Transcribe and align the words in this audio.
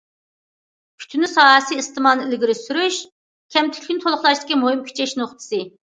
كۈتۈنۈش 1.03 1.33
ساھەسى 1.33 1.77
ئىستېمالنى 1.81 2.25
ئىلگىرى 2.27 2.57
سۈرۈش، 2.61 2.97
كەمتۈكلۈكنى 3.57 4.05
تولۇقلاشتىكى 4.07 4.59
مۇھىم 4.63 4.83
كۈچەش 4.89 5.15
نۇقتىسى. 5.21 5.63